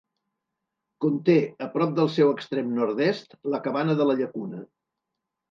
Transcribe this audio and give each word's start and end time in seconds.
Conté, 1.03 1.35
a 1.65 1.67
prop 1.75 1.93
del 1.99 2.09
seu 2.15 2.31
extrem 2.37 2.73
nord-est, 2.79 3.37
la 3.57 3.61
Cabana 3.69 3.99
de 4.01 4.09
la 4.11 4.19
Llacuna. 4.25 4.65